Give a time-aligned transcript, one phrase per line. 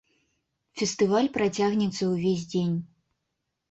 [0.81, 2.77] Фестываль працягнецца ўвесь дзень.